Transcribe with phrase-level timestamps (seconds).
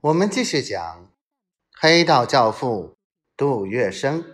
[0.00, 1.12] 我们继续讲
[1.80, 2.96] 黑道教父
[3.36, 4.24] 杜月笙。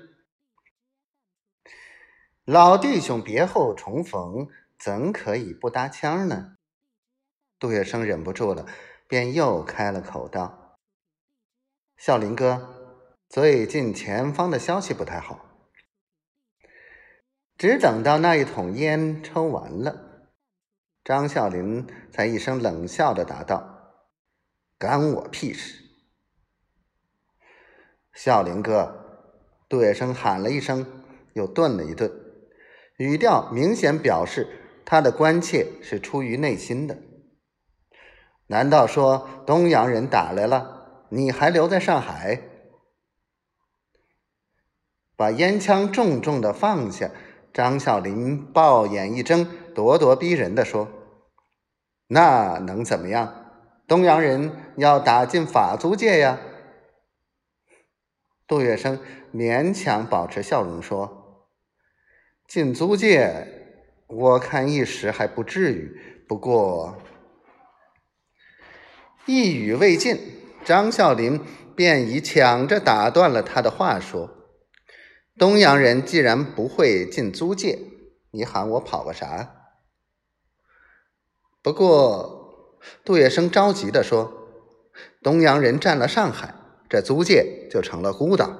[2.45, 4.49] 老弟兄别后重逢，
[4.79, 6.59] 怎可以不搭腔呢？
[7.59, 8.67] 杜月笙忍不住了，
[9.09, 10.79] 便又开了口道
[11.97, 13.01] ：“孝林哥，
[13.31, 15.47] 最近前方的消息不太好。”
[17.57, 20.29] 只等到那一桶烟抽完了，
[21.03, 23.74] 张孝林才一声冷笑的答道。
[24.85, 25.83] 干我屁事！
[28.13, 29.33] 笑林哥，
[29.67, 30.87] 杜月笙喊了一声，
[31.33, 32.13] 又顿了一顿，
[32.99, 34.47] 语调明显表示
[34.85, 36.99] 他的关切是出于内心的。
[38.49, 42.43] 难道说东洋人打来了，你还留在上海？
[45.17, 47.11] 把烟枪重重的放下，
[47.55, 50.91] 张孝林暴眼一睁，咄咄逼人的说
[52.09, 53.41] ：“那能怎么样？”
[53.87, 56.41] 东洋人要打进法租界呀！
[58.47, 58.99] 杜月笙
[59.33, 61.51] 勉强保持笑容说
[62.49, 63.47] ：“进租界，
[64.07, 66.25] 我看一时还不至于。
[66.27, 66.97] 不过……”
[69.27, 70.19] 一语未尽，
[70.65, 71.39] 张孝林
[71.77, 74.31] 便已抢着打断了他的话说
[75.39, 77.79] ：“东洋人既然不会进租界，
[78.31, 79.55] 你喊我跑个啥？
[81.63, 82.31] 不过……”
[83.05, 84.49] 杜月笙着急地说
[85.23, 86.55] ：“东洋人占了上海，
[86.89, 88.59] 这租界就成了孤岛。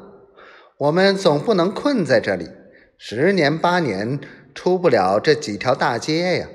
[0.79, 2.49] 我们总不能困在这里，
[2.99, 4.21] 十年八年
[4.55, 6.49] 出不了这几条大街呀。”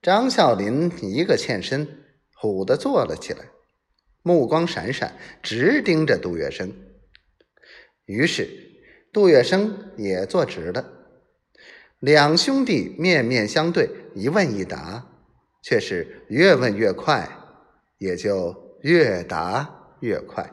[0.00, 3.46] 张孝林一个欠身，虎地坐了起来，
[4.22, 6.72] 目光闪闪，直盯着杜月笙。
[8.04, 8.48] 于是
[9.12, 10.84] 杜月笙也坐直了，
[12.00, 15.06] 两兄弟面面相对，一问一答。
[15.64, 17.26] 却是越问越快，
[17.96, 20.52] 也就越答越快。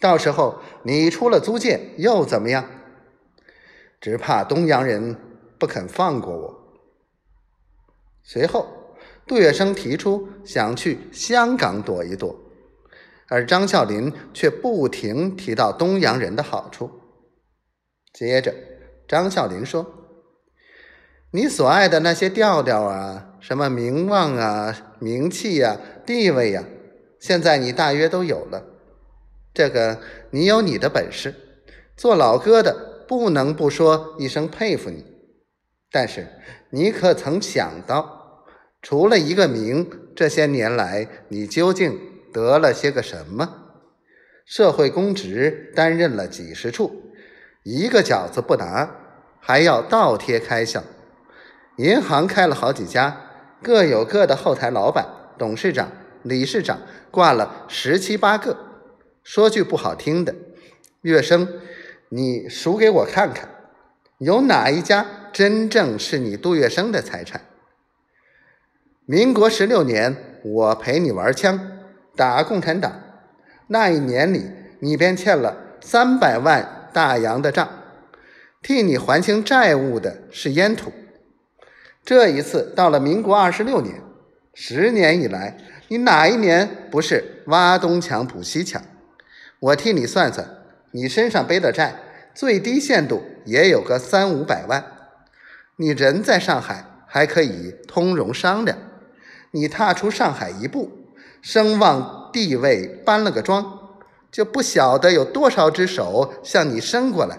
[0.00, 2.68] 到时候你出了租界又怎么样？
[4.00, 5.16] 只怕东洋人
[5.60, 6.74] 不肯放过我。
[8.24, 8.66] 随后，
[9.28, 12.36] 杜月笙提出想去香港躲一躲，
[13.28, 16.90] 而张啸林却不停提到东洋人的好处。
[18.12, 18.52] 接着，
[19.06, 19.94] 张啸林说。
[21.30, 26.64] 你所爱的那些调调啊，什么名望啊、名气呀、地位呀，
[27.20, 28.64] 现在你大约都有了。
[29.52, 30.00] 这个
[30.30, 31.34] 你有你的本事，
[31.94, 35.04] 做老哥的不能不说一声佩服你。
[35.90, 36.26] 但是
[36.70, 38.46] 你可曾想到，
[38.80, 41.98] 除了一个名，这些年来你究竟
[42.32, 43.66] 得了些个什么？
[44.46, 47.12] 社会公职担任了几十处，
[47.64, 48.90] 一个饺子不拿，
[49.40, 50.82] 还要倒贴开销。
[51.78, 53.16] 银行开了好几家，
[53.62, 55.06] 各有各的后台老板、
[55.38, 55.92] 董事长、
[56.24, 58.56] 理事长，挂了十七八个。
[59.22, 60.34] 说句不好听的，
[61.02, 61.46] 月生，
[62.08, 63.48] 你数给我看看，
[64.18, 67.42] 有哪一家真正是你杜月笙的财产？
[69.06, 71.78] 民国十六年，我陪你玩枪，
[72.16, 72.92] 打共产党，
[73.68, 74.50] 那一年里，
[74.80, 77.68] 你便欠了三百万大洋的账，
[78.62, 80.92] 替你还清债务的是烟土。
[82.08, 84.00] 这一次到了民国二十六年，
[84.54, 85.58] 十年以来，
[85.88, 88.82] 你哪一年不是挖东墙补西墙？
[89.60, 90.48] 我替你算算，
[90.92, 91.94] 你身上背的债，
[92.34, 94.82] 最低限度也有个三五百万。
[95.76, 98.78] 你人在上海，还可以通融商量；
[99.50, 100.90] 你踏出上海一步，
[101.42, 103.80] 声望地位搬了个庄，
[104.32, 107.38] 就不晓得有多少只手向你伸过来。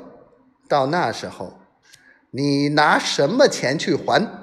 [0.67, 1.59] 到那时候，
[2.29, 4.38] 你拿什么钱去还？